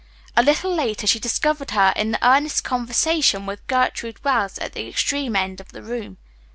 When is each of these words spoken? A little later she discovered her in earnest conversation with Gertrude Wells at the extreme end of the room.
A 0.35 0.41
little 0.41 0.73
later 0.73 1.05
she 1.05 1.19
discovered 1.19 1.69
her 1.69 1.93
in 1.95 2.17
earnest 2.23 2.63
conversation 2.63 3.45
with 3.45 3.67
Gertrude 3.67 4.23
Wells 4.23 4.57
at 4.57 4.73
the 4.73 4.87
extreme 4.89 5.35
end 5.35 5.61
of 5.61 5.73
the 5.73 5.83
room. 5.83 6.17